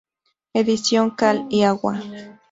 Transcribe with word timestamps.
Ediciones 0.55 1.13
Cal 1.15 1.45
y 1.51 1.61
Agua. 1.61 2.01